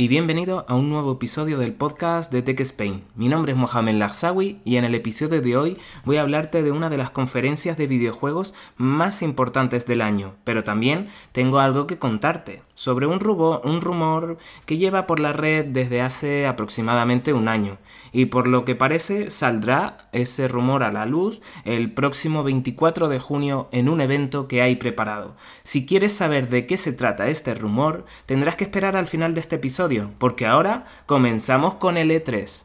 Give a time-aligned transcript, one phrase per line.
[0.00, 3.02] Y bienvenido a un nuevo episodio del podcast de Tech Spain.
[3.16, 6.70] Mi nombre es Mohamed Lagsawi y en el episodio de hoy voy a hablarte de
[6.70, 11.98] una de las conferencias de videojuegos más importantes del año, pero también tengo algo que
[11.98, 13.18] contarte sobre un,
[13.64, 17.78] un rumor que lleva por la red desde hace aproximadamente un año
[18.12, 23.18] y por lo que parece saldrá ese rumor a la luz el próximo 24 de
[23.18, 25.34] junio en un evento que hay preparado.
[25.64, 29.40] Si quieres saber de qué se trata este rumor, tendrás que esperar al final de
[29.40, 32.62] este episodio, porque ahora comenzamos con el E3.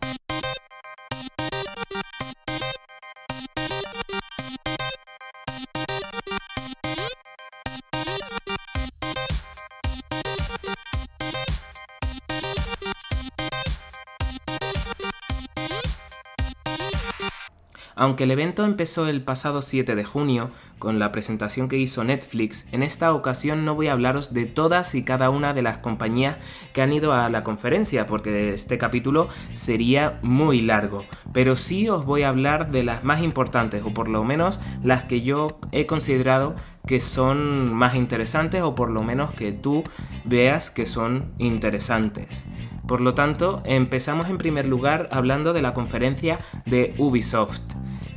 [18.03, 22.65] Aunque el evento empezó el pasado 7 de junio, con la presentación que hizo Netflix,
[22.73, 26.35] en esta ocasión no voy a hablaros de todas y cada una de las compañías
[26.73, 32.03] que han ido a la conferencia, porque este capítulo sería muy largo, pero sí os
[32.03, 35.85] voy a hablar de las más importantes, o por lo menos las que yo he
[35.85, 39.85] considerado que son más interesantes, o por lo menos que tú
[40.25, 42.43] veas que son interesantes.
[42.85, 47.61] Por lo tanto, empezamos en primer lugar hablando de la conferencia de Ubisoft.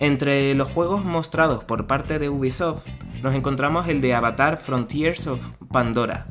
[0.00, 2.86] Entre los juegos mostrados por parte de Ubisoft
[3.22, 5.40] nos encontramos el de Avatar Frontiers of
[5.72, 6.26] Pandora.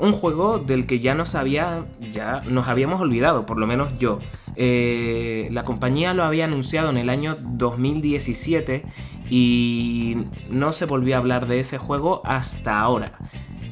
[0.00, 4.20] Un juego del que ya nos, ya nos habíamos olvidado, por lo menos yo.
[4.56, 8.84] Eh, la compañía lo había anunciado en el año 2017
[9.30, 10.16] y
[10.50, 13.12] no se volvió a hablar de ese juego hasta ahora.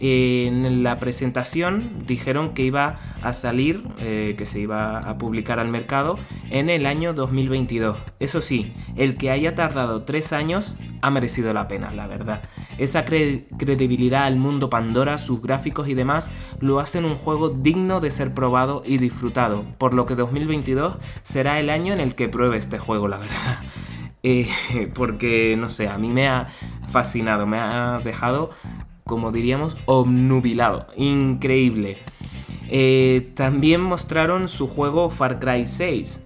[0.01, 5.69] En la presentación dijeron que iba a salir, eh, que se iba a publicar al
[5.69, 6.19] mercado
[6.51, 7.97] en el año 2022.
[8.21, 12.43] Eso sí, el que haya tardado tres años ha merecido la pena, la verdad.
[12.79, 16.31] Esa credibilidad al mundo Pandora, sus gráficos y demás,
[16.61, 21.61] lo hacen un juego digno de ser probado y disfrutado, por lo que 2022 será
[21.61, 23.37] el año en el que pruebe este juego, la verdad.
[24.28, 24.49] Eh,
[24.95, 26.49] porque, no sé, a mí me ha
[26.89, 28.51] fascinado, me ha dejado
[29.06, 30.89] como diríamos, obnubilado.
[30.97, 31.99] Increíble.
[32.69, 36.21] Eh, también mostraron su juego Far Cry 6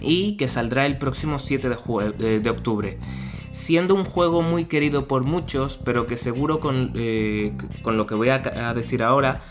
[0.00, 2.98] y que saldrá el próximo 7 de, de, octubre.
[3.52, 8.14] Siendo un juego muy querido por muchos, pero que seguro con, eh, con lo que
[8.14, 8.38] voy a,
[8.74, 9.42] decir ahora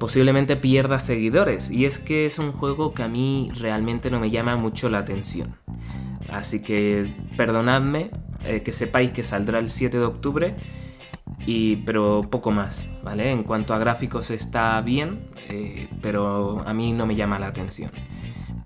[0.00, 1.70] posiblemente pierda seguidores.
[1.70, 4.98] Y es que es un juego que a mí realmente no me llama mucho la
[4.98, 5.56] atención.
[6.28, 8.10] Así que perdonadme
[8.42, 10.56] eh, que sepáis que saldrá el 7 de octubre
[11.46, 13.30] y, pero poco más, ¿vale?
[13.30, 17.90] En cuanto a gráficos está bien, eh, pero a mí no me llama la atención.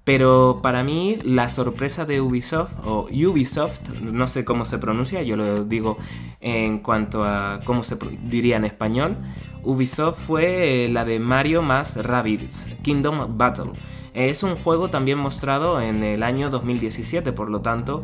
[0.05, 5.37] Pero para mí la sorpresa de Ubisoft, o Ubisoft, no sé cómo se pronuncia, yo
[5.37, 5.99] lo digo
[6.41, 9.19] en cuanto a cómo se diría en español,
[9.65, 13.73] Ubisoft fue eh, la de Mario más Rabbids, Kingdom Battle.
[14.15, 18.03] Es un juego también mostrado en el año 2017, por lo tanto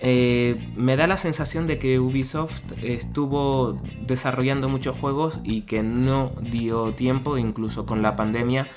[0.00, 6.32] eh, me da la sensación de que Ubisoft estuvo desarrollando muchos juegos y que no
[6.40, 8.68] dio tiempo, incluso con la pandemia,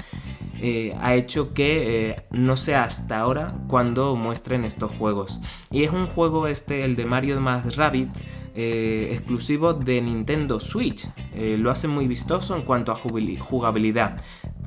[0.62, 5.40] eh, ha hecho que eh, no sea hasta ahora cuando muestren estos juegos.
[5.72, 8.10] Y es un juego este, el de Mario Rabbit,
[8.56, 11.08] exclusivo de Nintendo Switch.
[11.34, 14.22] lo hace muy vistoso en cuanto a jugabilidad.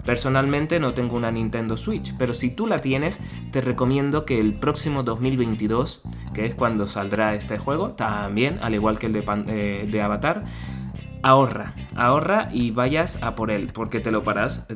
[0.05, 3.21] Personalmente no tengo una Nintendo Switch, pero si tú la tienes,
[3.53, 6.03] te recomiendo que el próximo 2022,
[6.35, 10.45] que es cuando saldrá este juego, también, al igual que el de, eh, Avatar,
[11.23, 14.23] ahorra, ahorra y vayas a por él, porque te lo,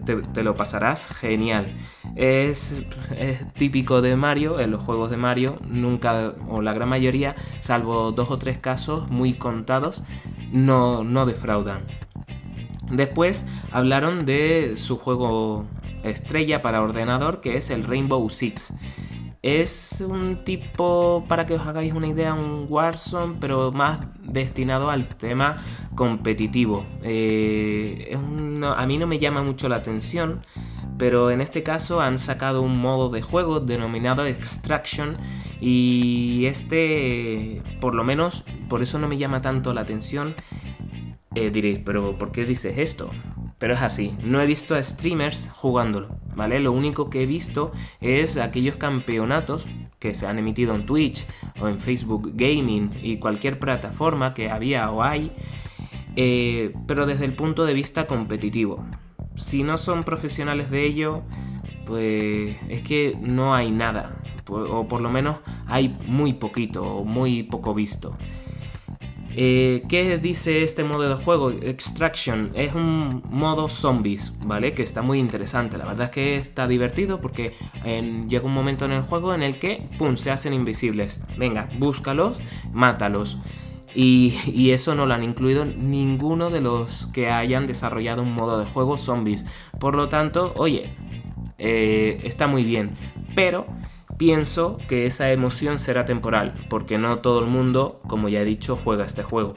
[0.05, 1.75] te, lo pasarás genial.
[2.15, 2.85] Es,
[3.55, 8.31] típico de Mario, en los juegos de Mario, nunca, o la gran mayoría, salvo dos
[8.31, 10.03] o tres casos muy contados,
[10.53, 11.83] no, no defraudan.
[12.91, 15.67] Después hablaron de su juego
[16.03, 18.73] estrella para ordenador que es el Rainbow Six.
[19.43, 25.07] Es un tipo, para que os hagáis una idea, un Warzone, pero más destinado al
[25.07, 25.59] tema
[25.95, 26.85] competitivo.
[27.03, 28.19] Eh,
[28.77, 30.41] a mí no me llama mucho la atención,
[30.99, 35.17] pero en este caso han sacado un modo de juego denominado Extraction
[35.61, 40.35] y este, por lo menos, por eso no me llama tanto la atención
[41.37, 43.11] eh, diréis, pero ¿por qué dices esto?
[43.59, 46.17] Pero es así, no he visto a streamers jugándolo.
[46.35, 46.61] ¿vale?
[46.61, 49.67] Lo único que he visto es aquellos campeonatos
[49.99, 51.27] que se han emitido en Twitch
[51.61, 55.31] o en Facebook Gaming y cualquier plataforma que había o hay,
[56.17, 58.85] eh, pero desde el punto de vista competitivo.
[59.35, 61.23] Si no son profesionales de ello,
[61.85, 65.37] pues es que no hay nada, o por lo menos
[65.67, 68.17] hay muy poquito, o muy poco visto.
[69.39, 71.51] Eh, ¿Qué dice este modo de juego?
[71.51, 74.73] Extraction es un modo zombies, ¿vale?
[74.73, 75.77] Que está muy interesante.
[75.77, 77.53] La verdad es que está divertido porque
[77.85, 81.21] llega un momento en el juego en el que, ¡pum!, se hacen invisibles.
[81.37, 82.41] Venga, búscalos,
[82.73, 83.39] mátalos.
[83.95, 88.65] Y, eso no lo han incluido ninguno de los que hayan desarrollado un modo de
[88.65, 89.45] juego zombies.
[89.79, 90.95] Por lo tanto, oye,
[91.59, 92.97] eh, está muy bien.
[93.35, 93.67] Pero
[94.19, 98.79] Pienso que esa emoción será temporal, porque no todo el mundo, como ya he dicho,
[98.83, 99.55] juega este juego.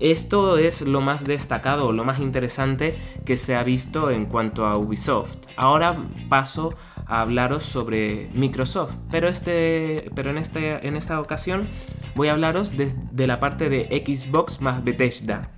[0.00, 4.76] Esto es lo más destacado, lo más interesante que se ha visto en cuanto a
[4.76, 5.36] Ubisoft.
[5.56, 6.74] Ahora paso
[7.06, 11.68] a hablaros sobre Microsoft, pero, este, pero en, este, en esta ocasión
[12.16, 15.53] voy a hablaros de, de la parte de Xbox más Bethesda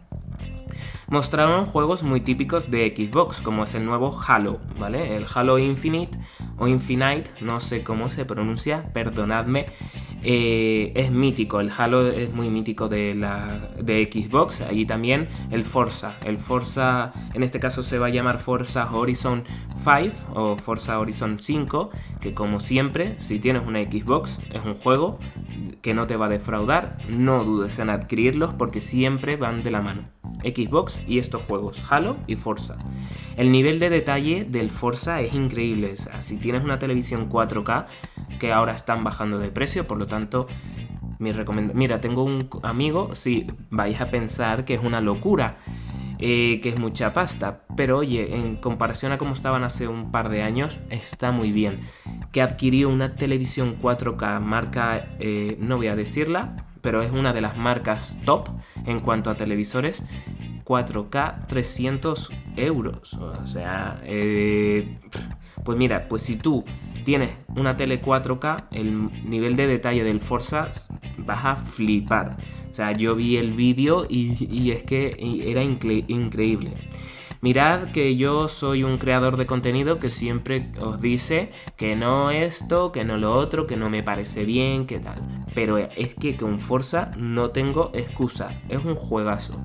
[1.09, 5.17] mostraron juegos muy típicos de Xbox, como es el nuevo Halo, ¿vale?
[5.17, 6.19] El Halo Infinite
[6.59, 9.67] o Infinite, no sé cómo se pronuncia, perdonadme.
[10.23, 15.63] Eh, es mítico, el Halo es muy mítico de, la, de Xbox, y también el
[15.63, 19.45] Forza, el Forza en este caso se va a llamar Forza Horizon
[19.77, 25.21] 5 o Forza Horizon 5, que como siempre, si tienes una Xbox, es un juego
[25.83, 29.83] que no te va a defraudar, no dudes en adquirirlos porque siempre van de la
[29.83, 30.16] mano.
[30.45, 32.77] Xbox y estos juegos, Halo y Forza.
[33.37, 35.95] El nivel de detalle del Forza es increíble.
[36.21, 37.87] si tienes una televisión 4K,
[38.39, 40.47] que ahora están bajando de precio, por lo tanto,
[41.19, 41.33] mi.
[41.75, 45.57] Mira, tengo un amigo, si vais a pensar que es una locura.
[46.19, 50.31] Eh, que es mucha pasta, pero oye, en comparación a cómo estaban hace un par
[50.31, 51.81] de años, está muy bien.
[52.33, 57.41] Que adquirió una televisión 4K marca, eh, no voy a decirla, pero es una de
[57.41, 58.49] las marcas top
[58.87, 60.05] en cuanto a televisores.
[60.65, 63.15] 4K 300 euros.
[63.15, 64.99] O sea, eh,
[65.67, 66.65] pues mira, pues si tú
[67.05, 70.71] tienes una tele 4K, el nivel de detalle del Forza
[71.19, 72.37] vas a flipar.
[72.71, 76.73] O sea, yo vi el vídeo y, es que era increíble.
[77.41, 82.93] Mirad que yo soy un creador de contenido que siempre os dice que no esto,
[82.93, 85.47] que no lo otro, que no me parece bien, que tal.
[85.53, 89.61] Pero es que con Forza no tengo excusa, es un juegazo.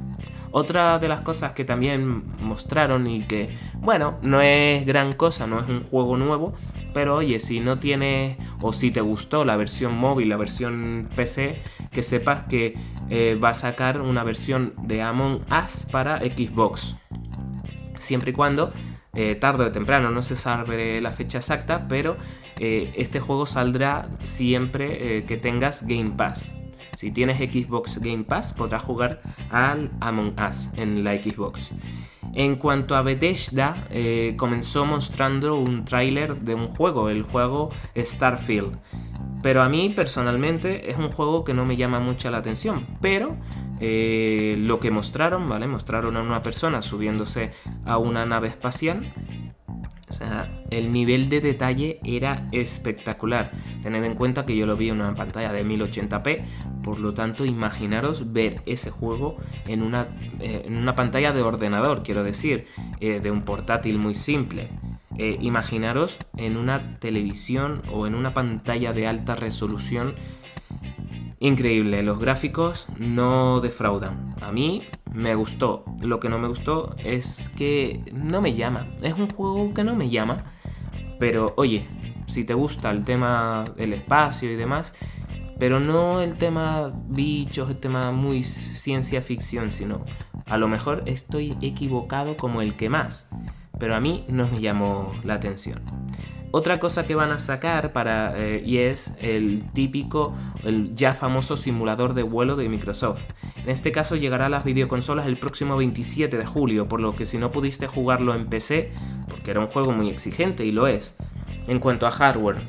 [0.52, 5.60] Otra de las cosas que también mostraron y que, bueno, no es gran cosa, no
[5.60, 6.54] es un juego nuevo,
[6.94, 11.62] pero oye, si no tienes o si te gustó la versión móvil, la versión PC,
[11.92, 12.76] que sepas que
[13.10, 16.98] eh, va a sacar una versión de Among Us para Xbox
[17.98, 18.74] siempre y cuando
[19.14, 22.18] eh, tarde o temprano, no se sabe la fecha exacta, pero
[22.58, 26.56] eh, este juego saldrá siempre que tengas Game Pass.
[27.02, 31.72] Si tienes Xbox Game Pass, podrás jugar al Among Us en la Xbox.
[32.36, 33.88] En cuanto a Bethesda,
[34.38, 38.78] comenzó mostrando un tráiler de un juego, el juego Starfield.
[39.42, 42.86] Pero a mí personalmente es un juego que no me llama mucha la atención.
[43.02, 43.36] Pero
[43.80, 45.66] eh, lo que mostraron, ¿vale?
[45.66, 47.50] Mostraron a una persona subiéndose
[47.84, 49.12] a una nave espacial.
[50.12, 53.50] O sea, el nivel de detalle era espectacular.
[53.82, 56.44] Tened en cuenta que yo lo vi en una pantalla de 1080p,
[56.84, 60.10] por lo tanto imaginaros ver ese juego en una,
[60.42, 62.66] eh, en una pantalla de ordenador, quiero decir,
[63.00, 64.68] eh, de un portátil muy simple.
[65.18, 70.16] Eh, imaginaros en una televisión o en una pantalla de alta resolución
[71.42, 72.02] increíble.
[72.04, 74.34] Los gráficos no defraudan.
[74.40, 74.84] A mí
[75.14, 75.84] me gustó.
[76.00, 78.88] Lo que no me gustó es que no me llama.
[79.02, 80.46] Es un juego que no me llama.
[81.20, 81.86] Pero oye,
[82.28, 84.94] si te gusta el tema del espacio y demás,
[85.60, 90.06] pero no el tema bichos, el tema muy ciencia ficción, sino
[90.46, 93.28] a lo mejor estoy equivocado como el que más
[93.82, 95.82] pero a mí no me llamó la atención.
[96.54, 101.56] Otra cosa que van a sacar para eh, y es el típico, el ya famoso
[101.56, 103.22] simulador de vuelo de Microsoft.
[103.64, 107.26] En este caso llegará a las videoconsolas el próximo 27 de julio, por lo que
[107.26, 108.92] si no pudiste jugarlo en PC,
[109.30, 111.16] porque era un juego muy exigente y lo es.
[111.68, 112.68] En cuanto a hardware,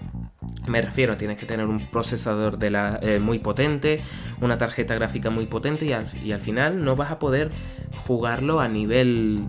[0.69, 4.01] me refiero, tienes que tener un procesador eh, muy potente,
[4.41, 7.51] una tarjeta gráfica muy potente y al final no vas a poder
[8.07, 9.45] jugarlo a nivel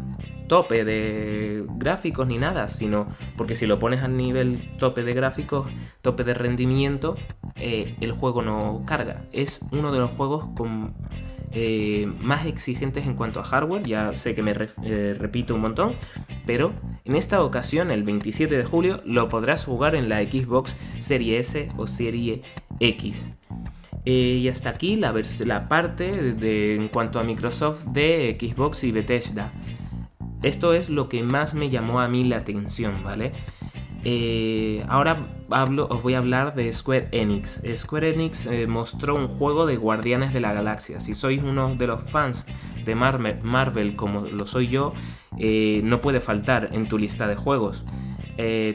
[0.47, 3.07] tope de gráficos ni nada, sino
[3.37, 5.67] porque si lo pones a nivel tope de gráficos,
[6.01, 7.15] tope de rendimiento,
[7.55, 9.25] eh, el juego no carga.
[9.31, 10.45] Es uno de los juegos
[11.51, 15.93] eh, más exigentes en cuanto a hardware, ya sé que me eh, repito un montón,
[16.45, 16.73] pero
[17.05, 21.69] en esta ocasión, el 27 de julio, lo podrás jugar en la Xbox Serie S
[21.77, 22.41] o Serie
[22.79, 23.29] X.
[24.05, 25.13] Y hasta aquí la,
[25.69, 29.53] parte en cuanto a Microsoft de Xbox y Bethesda.
[30.43, 33.31] Esto es lo que más me llamó a mí la atención, ¿vale?
[34.05, 37.61] Eh, ahora hablo, os voy a hablar de Square Enix.
[37.77, 40.99] Square Enix eh, mostró un juego de Guardianes de la Galaxia.
[40.99, 42.45] Si sois uno de los fans
[42.83, 44.93] de Marvel, como lo soy yo,
[45.39, 47.85] eh, no puede faltar en tu lista de juegos.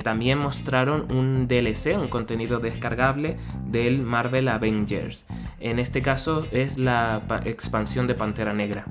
[0.05, 5.27] también mostraron un DLC, un contenido descargable del Marvel Avengers.
[5.61, 8.87] En este caso es la expansión de Pantera Negra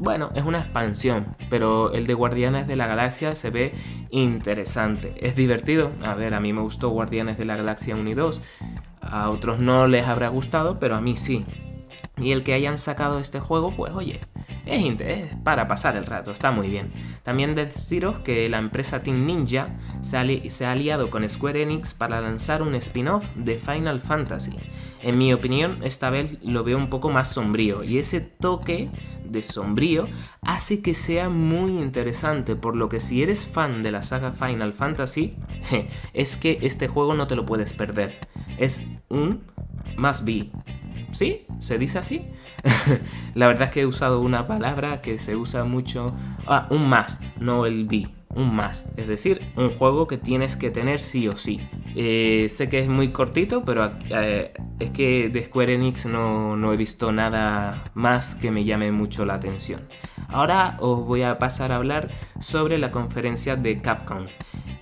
[0.00, 3.74] bueno, es una expansión, pero el de Guardianes de la Galaxia se ve
[4.10, 5.14] interesante.
[5.20, 5.92] Es divertido.
[6.02, 8.40] A ver, a mí me gustó Guardianes de la Galaxia 1 y 2.
[9.02, 11.44] A otros no les habrá gustado, pero a mí sí.
[12.16, 14.20] Y el que hayan sacado este juego, pues oye,
[14.66, 16.92] es, para pasar el rato, está muy bien.
[17.22, 22.62] También deciros que la empresa Team Ninja se, ha aliado con Square Enix para lanzar
[22.62, 24.56] un spin-off de Final Fantasy.
[25.02, 28.90] En mi opinión, esta vez lo veo un poco más sombrío y ese toque
[29.30, 30.08] de sombrío
[30.42, 34.72] hace que sea muy interesante, por lo que si eres fan de la saga Final
[34.72, 35.36] Fantasy,
[36.14, 38.28] es que este juego no te lo puedes perder.
[38.58, 39.42] Es un
[39.96, 40.50] must be.
[41.12, 41.46] ¿Sí?
[41.58, 42.26] ¿Se dice así?
[43.34, 46.14] la verdad es que he usado una palabra que se usa mucho.
[46.46, 48.19] Ah, un must, no el be.
[48.34, 48.96] Un must.
[48.96, 51.60] Es decir, un juego que tienes que tener sí o sí.
[51.96, 56.72] Eh, sé que es muy cortito, pero eh, es que de Square Enix no, no
[56.72, 59.88] he visto nada más que me llame mucho la atención.
[60.28, 64.26] Ahora os voy a pasar a hablar sobre la conferencia de Capcom.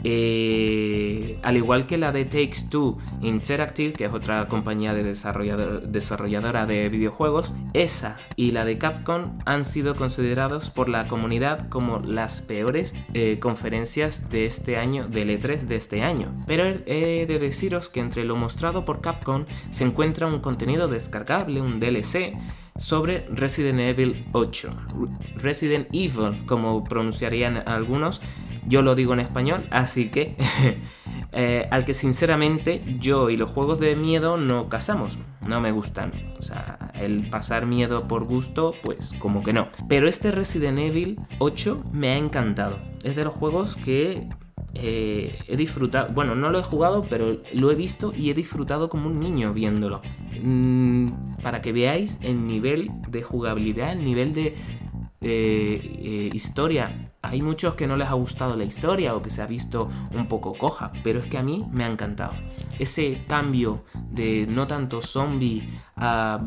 [0.05, 6.67] Eh, al igual que la de Takes Two Interactive, que es otra compañía de desarrolladora
[6.67, 12.43] de videojuegos, esa y la de Capcom han sido considerados por la comunidad como las
[12.43, 16.33] peores eh, conferencias de este año, del E3 de este año.
[16.47, 21.61] Pero he de deciros que entre lo mostrado por Capcom se encuentra un contenido descargable,
[21.61, 22.37] un DLC,
[22.79, 24.75] sobre Resident Evil 8.
[25.37, 28.21] Resident Evil, como pronunciarían algunos,
[28.69, 30.37] yo lo digo en español, así que
[31.33, 36.13] eh, al que sinceramente yo y los juegos de miedo no casamos, no me gustan.
[36.39, 39.69] O sea, el pasar miedo por gusto, pues como que no.
[39.89, 42.79] Pero este Resident Evil 8 me ha encantado.
[43.03, 44.29] Es de los juegos que
[44.75, 48.89] eh, he disfrutado, bueno, no lo he jugado, pero lo he visto y he disfrutado
[48.89, 50.03] como un niño viéndolo.
[50.43, 54.55] Mm, para que veáis el nivel de jugabilidad, el nivel de
[55.21, 57.08] eh, historia.
[57.23, 60.29] Hay muchos que no les ha gustado la historia o que se ha visto un
[60.29, 62.33] poco coja, pero es que a mí me ha encantado.
[62.79, 66.41] Ese cambio de no tanto zombie a,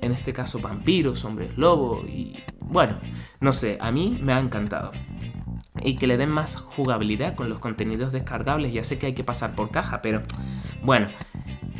[0.00, 2.98] en este caso, vampiros, hombres lobo y bueno,
[3.40, 4.90] no sé, a mí me ha encantado
[5.82, 8.72] y que le den más jugabilidad con los contenidos descargables.
[8.72, 10.22] Ya sé que hay que pasar por caja, pero
[10.82, 11.08] bueno,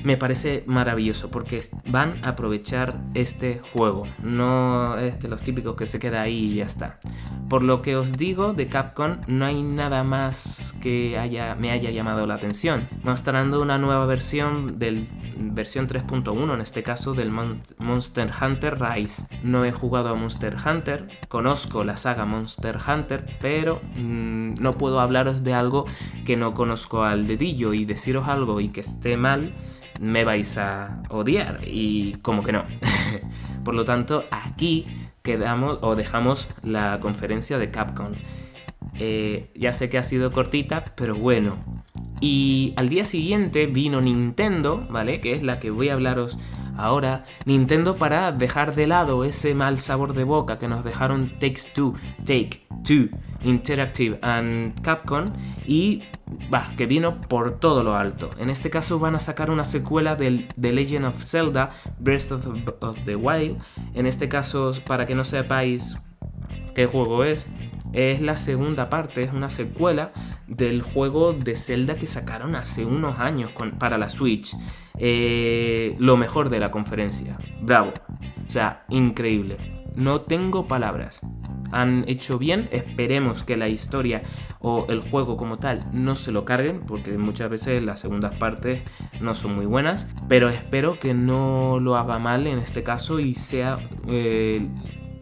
[0.06, 4.04] me parece maravilloso porque van a aprovechar este juego.
[4.22, 7.00] No es de los típicos que se queda ahí y ya está.
[7.48, 11.90] Por lo que os digo de Capcom, no hay nada más que haya, me haya
[11.90, 12.88] llamado la atención.
[13.02, 15.08] Mostrando una nueva versión del
[15.38, 19.26] versión 3.1 en este caso del Monster Hunter Rise.
[19.42, 25.00] No he jugado a Monster Hunter, conozco la saga Monster Hunter, pero mm, no puedo
[25.00, 25.84] hablaros de algo
[26.25, 29.52] que no conozco al dedillo y deciros algo y que esté mal
[30.00, 32.64] me vais a odiar y como que no.
[33.64, 34.86] Por lo tanto, aquí
[35.22, 38.12] quedamos o dejamos la conferencia de Capcom.
[38.98, 41.58] Eh, ya sé que ha sido cortita, pero bueno.
[42.20, 45.20] Y al día siguiente vino Nintendo, ¿vale?
[45.20, 46.38] Que es la que voy a hablaros
[46.76, 47.24] ahora.
[47.44, 51.94] Nintendo para dejar de lado ese mal sabor de boca que nos dejaron Takes Two,
[52.24, 53.08] Take Two,
[53.42, 55.32] Interactive and Capcom
[55.66, 56.02] y
[56.52, 58.30] va, que vino por todo lo alto.
[58.38, 63.04] En este caso van a sacar una secuela del The Legend of Zelda Breath of,
[63.04, 63.59] the Wild.
[63.95, 65.99] En este caso, para que no sepáis
[66.75, 67.47] qué juego es,
[67.92, 70.12] es la segunda parte, es una secuela
[70.47, 74.54] del juego de Zelda que sacaron hace unos años para la Switch.
[74.99, 77.38] Eh, lo mejor de la conferencia.
[77.61, 77.92] Bravo.
[78.47, 79.86] O sea, increíble.
[79.96, 81.20] No tengo palabras
[81.72, 82.68] han hecho bien.
[82.72, 84.22] Esperemos que la historia
[84.60, 88.82] o el juego como tal no se lo carguen, porque muchas veces las segundas partes
[89.20, 90.08] no son muy buenas.
[90.28, 94.68] Pero espero que no lo haga mal en este caso y sea eh,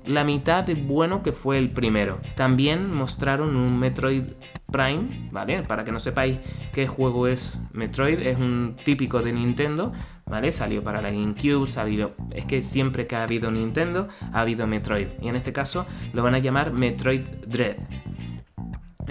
[0.06, 2.20] la mitad de bueno que fue el primero.
[2.36, 4.32] También mostraron un Metroid
[4.70, 5.62] Prime, ¿vale?
[5.62, 6.38] Para que no sepáis
[6.72, 9.92] qué juego es Metroid, es un típico de Nintendo,
[10.26, 10.52] ¿vale?
[10.52, 12.14] Salió para la GameCube, salió...
[12.30, 15.08] Es que siempre que ha habido Nintendo, ha habido Metroid.
[15.20, 17.76] Y en este caso lo van a llamar Metroid Dread.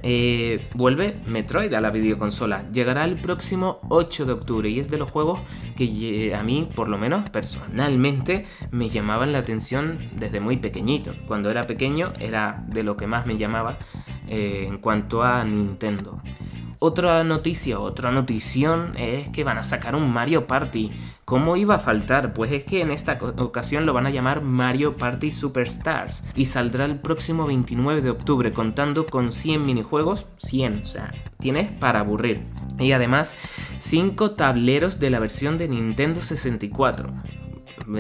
[0.06, 2.70] Eh, vuelve Metroid a la videoconsola.
[2.72, 5.40] Llegará el próximo 8 de octubre y es de los juegos
[5.78, 11.14] que a mí, por lo menos personalmente, me llamaban la atención desde muy pequeñito.
[11.26, 13.78] Cuando era pequeño era de lo que más me llamaba
[14.28, 16.22] eh, en cuanto a Nintendo.
[16.86, 20.92] Otra noticia, otra notición es que van a sacar un Mario Party.
[21.24, 22.34] ¿Cómo iba a faltar?
[22.34, 26.84] Pues es que en esta ocasión lo van a llamar Mario Party Superstars y saldrá
[26.84, 32.46] el próximo 29 de octubre contando con 100 minijuegos, 100, o sea, tienes para aburrir.
[32.78, 33.34] Y además
[33.78, 37.14] 5 tableros de la versión de Nintendo 64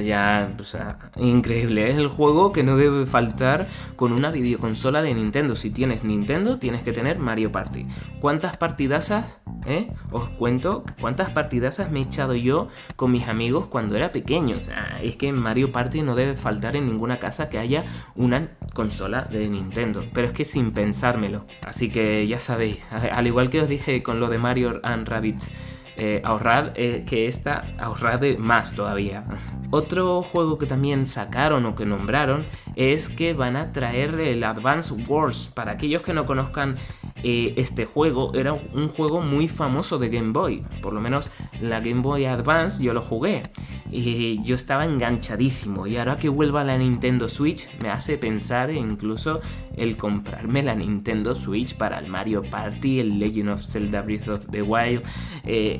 [0.03, 1.89] ya, o sea, increíble.
[1.89, 5.55] Es el juego que no debe faltar con una videoconsola de Nintendo.
[5.55, 7.85] Si tienes Nintendo, tienes que tener Mario Party.
[8.19, 9.91] ¿Cuántas partidazas, eh?
[10.11, 14.57] Os cuento cuántas partidazas me he echado yo con mis amigos cuando era pequeño.
[14.57, 17.85] O sea, es que Mario Party no debe faltar en ninguna casa que haya
[18.15, 20.05] una consola de Nintendo.
[20.13, 21.45] Pero es que sin pensármelo.
[21.65, 25.51] Así que ya sabéis, al igual que os dije con lo de Mario and Rabbids
[25.95, 29.25] eh, ahorrad eh, que esta, ahorrad más todavía.
[29.69, 32.45] Otro juego que también sacaron o que nombraron
[32.75, 35.49] es que van a traer el Advance Wars.
[35.53, 36.75] Para aquellos que no conozcan
[37.23, 40.63] eh, este juego, era un juego muy famoso de Game Boy.
[40.81, 41.29] Por lo menos
[41.61, 43.43] la Game Boy Advance yo lo jugué.
[43.91, 45.85] Y yo estaba enganchadísimo.
[45.85, 49.41] Y ahora que vuelva la Nintendo Switch, me hace pensar incluso
[49.75, 54.47] el comprarme la Nintendo Switch para el Mario Party, el Legend of Zelda Breath of
[54.51, 55.03] the Wild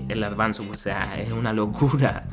[0.10, 2.26] el Advance, o sea, es una locura.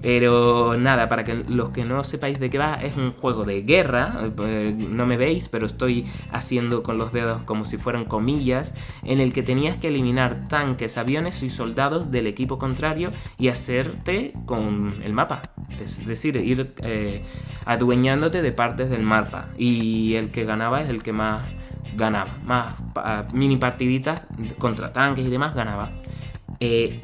[0.00, 3.62] Pero nada, para que los que no sepáis de qué va, es un juego de
[3.62, 8.74] guerra, eh, no me veis, pero estoy haciendo con los dedos como si fueran comillas,
[9.02, 14.34] en el que tenías que eliminar tanques, aviones y soldados del equipo contrario y hacerte
[14.46, 15.42] con el mapa.
[15.80, 17.24] Es decir, ir eh,
[17.64, 19.48] adueñándote de partes del mapa.
[19.58, 21.42] Y el que ganaba es el que más
[21.96, 22.38] ganaba.
[22.44, 22.74] Más
[23.32, 24.22] mini partiditas
[24.58, 25.90] contra tanques y demás ganaba.
[26.60, 27.00] Eh,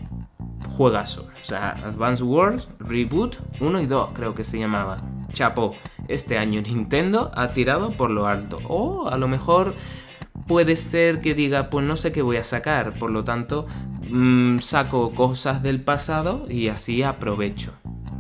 [0.69, 1.29] juegazo.
[1.41, 5.03] O sea, Advance Wars Reboot 1 y 2 creo que se llamaba.
[5.33, 5.75] Chapo,
[6.09, 8.59] este año Nintendo ha tirado por lo alto.
[8.69, 9.75] O a lo mejor
[10.47, 13.67] puede ser que diga, pues no sé qué voy a sacar, por lo tanto
[14.11, 17.73] mm, saco cosas del pasado y así aprovecho.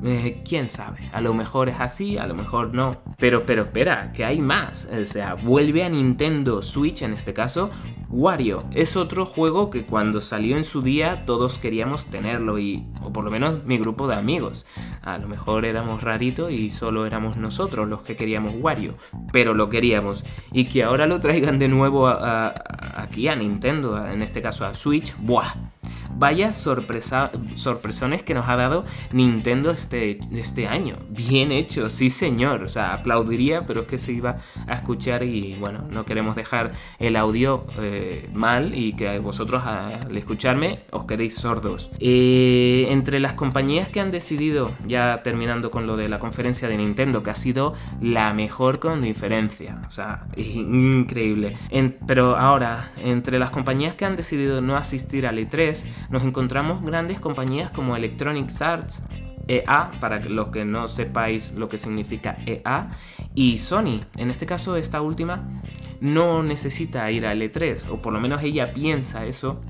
[0.07, 3.01] Eh, quién sabe, a lo mejor es así, a lo mejor no.
[3.19, 4.87] Pero, pero espera, que hay más.
[4.93, 7.71] O sea, vuelve a Nintendo Switch, en este caso,
[8.15, 8.63] Wario.
[8.73, 13.25] Es otro juego que cuando salió en su día todos queríamos tenerlo, y, o por
[13.25, 14.67] lo menos mi grupo de amigos.
[15.03, 18.95] A lo mejor éramos raritos y solo éramos nosotros los que queríamos Wario,
[19.33, 20.25] pero lo queríamos.
[20.53, 25.15] Y que ahora lo traigan de nuevo aquí a Nintendo, en este caso a Switch,
[25.19, 25.53] ¡buah!
[26.17, 30.97] Vaya sorpresa, sorpresones que nos ha dado Nintendo este, este año.
[31.11, 32.63] Bien hecho, sí señor.
[32.63, 36.73] O sea, aplaudiría, pero es que se iba a escuchar y bueno, no queremos dejar
[36.99, 41.91] el audio eh, mal y que vosotros al escucharme os quedéis sordos.
[42.01, 46.77] Eh, entre las compañías que han decidido, ya terminando con lo de la conferencia de
[46.77, 49.83] Nintendo, que ha sido la mejor con diferencia.
[49.87, 51.57] O sea, increíble.
[52.07, 57.21] pero ahora, entre las compañías que han decidido no asistir al E3, nos encontramos grandes
[57.21, 59.03] compañías como Electronic Arts,
[59.49, 62.91] EA, para los que no sepáis lo que significa EA,
[63.35, 64.01] y Sony.
[64.17, 65.63] En este caso, esta última
[66.01, 69.61] no necesita ir al E3, o por lo menos ella piensa eso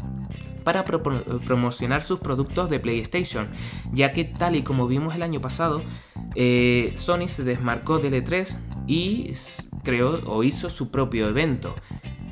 [0.64, 3.48] para promocionar sus productos de PlayStation,
[3.92, 5.82] ya que tal y como vimos el año pasado,
[6.34, 9.30] eh, Sony se desmarcó del E3 y
[9.82, 11.74] creó o hizo su propio evento.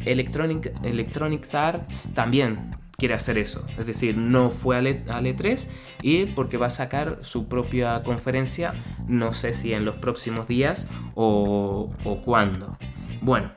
[0.04, 3.66] Electronic, Electronic Arts también quiere hacer eso.
[3.76, 5.68] Es decir, no fue al, E, 3
[6.02, 8.74] y porque va a sacar su propia conferencia,
[9.08, 10.86] no sé si en los próximos días
[11.16, 12.78] o, o cuándo.
[13.20, 13.50] Bueno,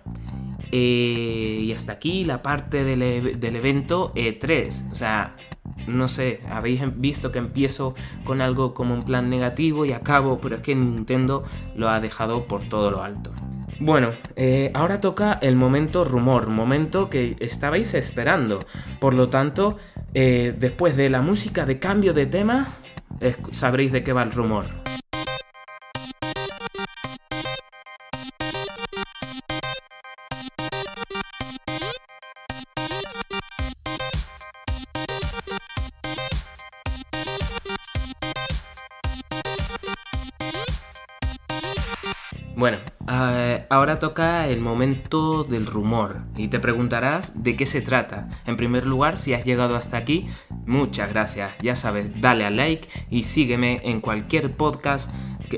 [0.71, 4.89] eh, y hasta aquí la parte del, e, del evento E3.
[4.89, 5.35] O sea,
[5.85, 10.55] no sé, habéis visto que empiezo con algo como un plan negativo y acabo, pero
[10.55, 11.43] es que Nintendo
[11.75, 13.31] lo ha dejado por todo lo alto.
[13.79, 18.65] Bueno, eh, ahora toca el momento rumor, momento que estabais esperando.
[18.99, 19.77] Por lo tanto,
[20.13, 22.67] eh, después de la música de cambio de tema,
[23.51, 24.67] sabréis de qué va el rumor.
[42.57, 42.77] Bueno,
[43.11, 48.29] eh, ahora toca el momento del rumor y te preguntarás de qué se trata.
[48.45, 50.25] En primer lugar, si has llegado hasta aquí,
[50.65, 51.51] muchas gracias.
[51.61, 55.11] Ya sabes, dale al like y sígueme en cualquier podcast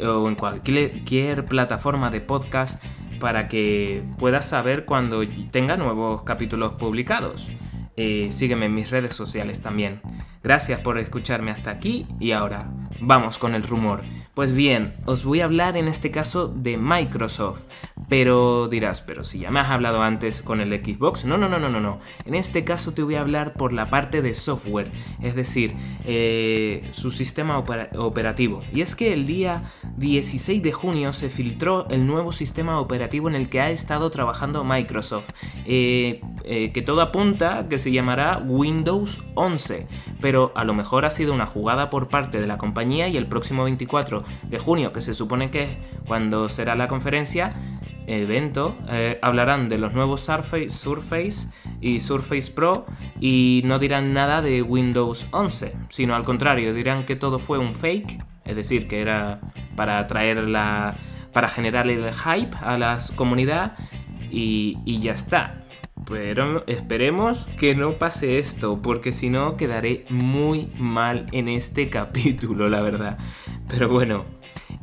[0.03, 2.83] o en cualquier plataforma de podcast
[3.19, 7.47] para que puedas saber cuando tenga nuevos capítulos publicados.
[7.95, 10.01] Eh, sígueme en mis redes sociales también.
[10.43, 14.03] Gracias por escucharme hasta aquí y ahora vamos con el rumor.
[14.37, 17.63] Pues bien, os voy a hablar en este caso de Microsoft.
[18.07, 21.25] Pero dirás, pero si ya me has hablado antes con el Xbox.
[21.25, 21.97] No, no, no, no, no, no.
[22.23, 24.91] En este caso te voy a hablar por la parte de software,
[25.23, 25.73] es decir,
[26.05, 28.61] eh, su sistema operativo.
[28.71, 29.63] Y es que el día
[29.97, 34.63] 16 de junio se filtró el nuevo sistema operativo en el que ha estado trabajando
[34.63, 35.31] Microsoft.
[35.65, 39.87] Eh, eh, que todo apunta que se llamará Windows 11.
[40.21, 43.27] Pero a lo mejor ha sido una jugada por parte de la compañía y el
[43.27, 47.53] próximo 24 de junio, que se supone que es cuando será la conferencia,
[48.07, 51.49] evento, eh, hablarán de los nuevos Surface, Surface
[51.81, 52.85] y Surface Pro
[53.19, 57.73] y no dirán nada de Windows 11, sino al contrario, dirán que todo fue un
[57.73, 59.41] fake, es decir, que era
[59.75, 60.95] para atraer la.
[61.33, 63.77] para generar el hype a la comunidad
[64.31, 65.66] y, y ya está.
[66.09, 72.69] Pero esperemos que no pase esto, porque si no quedaré muy mal en este capítulo,
[72.69, 73.17] la verdad.
[73.67, 74.25] Pero bueno,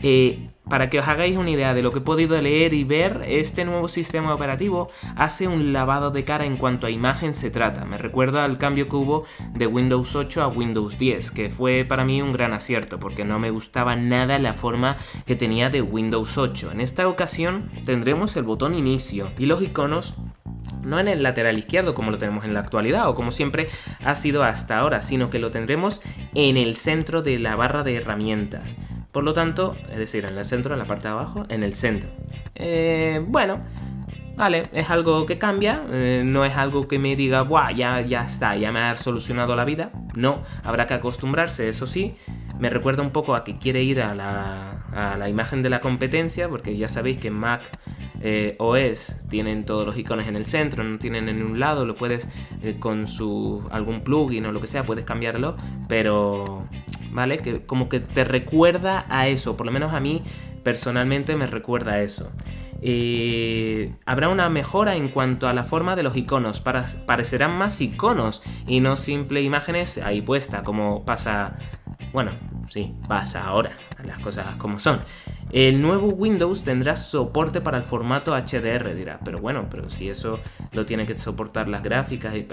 [0.03, 3.23] eh, para que os hagáis una idea de lo que he podido leer y ver,
[3.27, 7.85] este nuevo sistema operativo hace un lavado de cara en cuanto a imagen se trata.
[7.85, 12.05] Me recuerda al cambio que hubo de Windows 8 a Windows 10, que fue para
[12.05, 16.39] mí un gran acierto, porque no me gustaba nada la forma que tenía de Windows
[16.39, 16.73] 8.
[16.73, 20.15] En esta ocasión tendremos el botón inicio y los iconos
[20.83, 23.69] no en el lateral izquierdo como lo tenemos en la actualidad o como siempre
[24.03, 26.01] ha sido hasta ahora, sino que lo tendremos
[26.35, 28.77] en el centro de la barra de herramientas.
[29.15, 31.75] Por lo tanto, es decir, en el centro, en la parte de abajo, en el
[31.75, 32.11] centro.
[32.57, 33.61] Eh, bueno,
[34.35, 38.25] vale, es algo que cambia, eh, no es algo que me diga, Buah, ya, ya
[38.25, 39.93] está, ya me ha solucionado la vida.
[40.17, 42.17] No, habrá que acostumbrarse, eso sí.
[42.59, 45.79] Me recuerda un poco a que quiere ir a la, a la imagen de la
[45.79, 47.63] competencia, porque ya sabéis que Mac
[48.21, 51.95] eh, OS tienen todos los iconos en el centro, no tienen en un lado, lo
[51.95, 52.29] puedes
[52.81, 56.67] con su algún plugin o lo que sea, puedes cambiarlo, pero
[57.15, 57.39] ¿vale?
[57.39, 60.23] Que como que te recuerda a eso, por lo menos a mí
[60.63, 62.31] personalmente me recuerda a eso.
[62.83, 67.81] Eh, habrá una mejora en cuanto a la forma de los iconos, para, parecerán más
[67.81, 71.57] iconos y no simple imágenes ahí puesta, como pasa,
[72.13, 72.33] bueno,
[72.69, 73.71] sí, pasa ahora,
[74.05, 75.01] las cosas como son.
[75.55, 80.41] El nuevo Windows tendrá soporte para el formato HDR, dirá, pero bueno, pero si eso
[80.73, 82.45] lo tiene que soportar las gráficas y...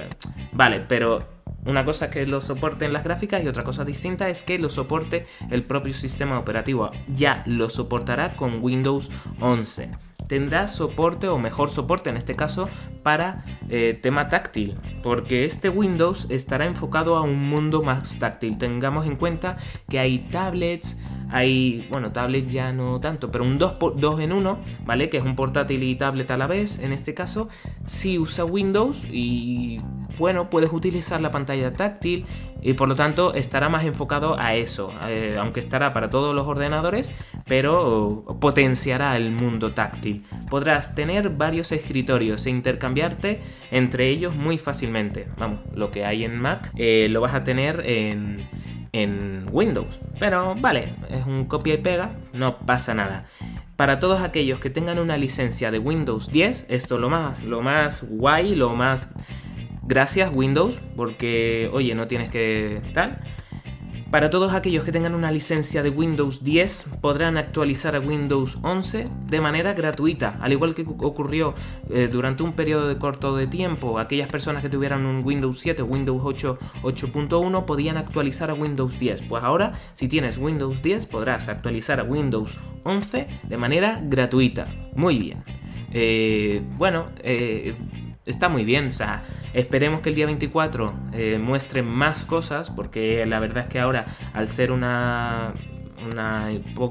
[0.52, 1.28] Vale, pero
[1.66, 4.70] una cosa es que lo soporten las gráficas y otra cosa distinta es que lo
[4.70, 6.92] soporte el propio sistema operativo.
[7.08, 9.10] Ya lo soportará con Windows
[9.40, 12.70] 11 tendrá soporte o mejor soporte en este caso
[13.04, 18.58] para eh, tema táctil, porque este Windows estará enfocado a un mundo más táctil.
[18.58, 19.58] Tengamos en cuenta
[19.90, 20.98] que hay tablets,
[21.30, 25.10] hay, bueno, tablets ya no tanto, pero un 2 en 1, ¿vale?
[25.10, 27.50] Que es un portátil y tablet a la vez, en este caso,
[27.86, 29.80] si usa Windows y
[30.22, 32.28] bueno, puedes utilizar la pantalla táctil
[32.62, 36.46] y por lo tanto estará más enfocado a eso, eh, aunque estará para todos los
[36.46, 37.12] ordenadores,
[37.48, 40.24] pero potenciará el mundo táctil.
[40.48, 45.28] Podrás tener varios escritorios e intercambiarte entre ellos muy fácilmente.
[45.40, 48.48] Vamos, lo que hay en Mac eh, lo vas a tener en,
[48.92, 50.00] en Windows.
[50.20, 53.26] Pero vale, es un copia y pega, no pasa nada.
[53.76, 58.04] Para todos aquellos que tengan una licencia de Windows 10, esto lo más, lo más
[58.08, 59.08] guay, lo más
[59.84, 63.22] Gracias Windows, porque oye, no tienes que tal.
[64.12, 69.08] Para todos aquellos que tengan una licencia de Windows 10 podrán actualizar a Windows 11
[69.28, 71.54] de manera gratuita, al igual que ocurrió
[71.90, 74.00] eh, durante un periodo de corto de tiempo.
[74.00, 79.00] Aquellas personas que tuvieran un Windows 7 o Windows 8 8.1 podían actualizar a Windows
[79.00, 79.22] 10.
[79.30, 84.68] Pues ahora, si tienes Windows 10, podrás actualizar a Windows 11 de manera gratuita.
[84.94, 85.46] Muy bien.
[85.94, 87.76] Eh, bueno, eh,
[88.26, 88.88] está muy bien.
[88.88, 93.70] O sea, esperemos que el día 24 eh, muestre más cosas, porque la verdad es
[93.70, 95.54] que ahora, al ser una,
[96.10, 96.50] una,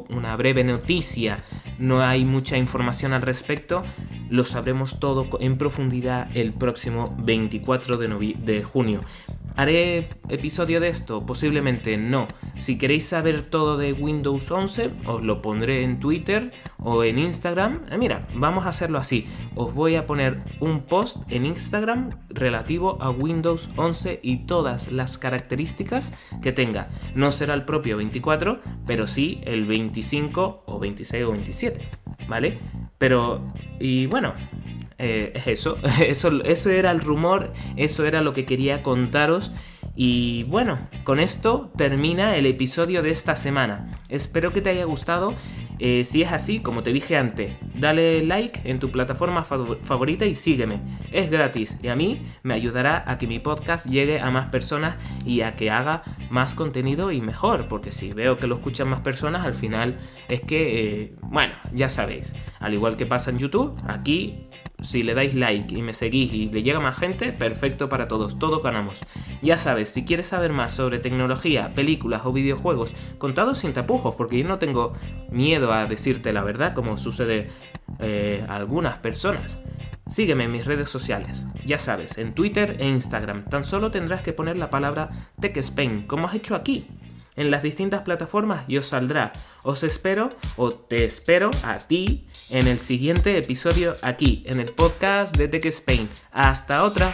[0.09, 1.43] una, breve noticia,
[1.79, 3.83] no hay mucha información al respecto,
[4.29, 9.01] lo sabremos todo en profundidad el próximo 24 de, de junio.
[9.57, 11.27] ¿Haré episodio de esto?
[11.27, 12.29] Posiblemente no.
[12.57, 17.83] Si queréis saber todo de Windows 11, os lo pondré en Twitter o en Instagram.
[17.91, 19.27] Eh, mira, vamos a hacerlo así.
[19.57, 25.19] Os voy a poner un post en Instagram relativo a Windows 11 y todas las
[25.19, 26.89] características que tenga.
[27.15, 32.01] No será el propio 24, pero sí el 25 o 26 o 27.
[32.31, 32.59] ¿vale?
[32.97, 34.33] Pero, y bueno,
[34.99, 39.53] eh, es eso, eso, eso era el rumor, eso era lo que quería contaros.
[39.97, 43.91] Y bueno, con esto termina el episodio de esta semana.
[44.09, 45.35] Espero que te haya gustado.
[45.79, 50.35] Eh, si es así, como te dije antes, dale like en tu plataforma favorita y
[50.35, 50.81] sígueme.
[51.11, 54.97] Es gratis y a mí me ayudará a que mi podcast llegue a más personas
[55.25, 57.67] y a que haga más contenido y mejor.
[57.67, 59.99] Porque si veo que lo escuchan más personas, al final
[60.29, 62.35] es que, eh, bueno, ya sabéis.
[62.59, 64.50] Al igual que pasa en YouTube, aquí
[64.83, 68.39] si le dais like y me seguís y le llega más gente, perfecto para todos,
[68.39, 69.01] todos ganamos.
[69.43, 74.39] Ya sabes, si quieres saber más sobre tecnología, películas o videojuegos, contados sin tapujos, porque
[74.39, 74.93] yo no tengo
[75.31, 77.49] miedo a decirte la verdad, como sucede
[77.99, 79.59] eh, a algunas personas.
[80.07, 83.45] Sígueme en mis redes sociales, ya sabes, en Twitter e Instagram.
[83.45, 86.89] Tan solo tendrás que poner la palabra TechSpain, como has hecho aquí
[87.41, 89.33] en las distintas plataformas y os saldrá.
[89.63, 95.37] Os espero o te espero a ti en el siguiente episodio aquí, en el podcast
[95.37, 96.09] de Tech Spain.
[96.33, 97.13] Hasta otra.